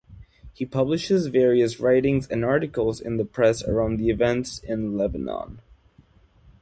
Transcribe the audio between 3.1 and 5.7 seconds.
the press around the events in Lebanon.